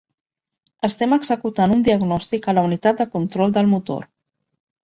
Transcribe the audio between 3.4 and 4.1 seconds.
del motor.